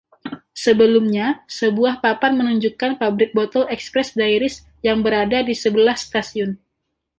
Sebelumnya, 0.63 1.25
sebuah 1.59 1.95
papan 2.05 2.33
menunjukkan 2.39 2.91
pabrik 3.01 3.31
botol 3.37 3.65
Express 3.75 4.09
Dairies 4.19 4.57
yang 4.87 4.97
berada 5.05 5.39
di 5.49 5.53
sebelah 5.63 5.93
stasiun. 6.03 6.51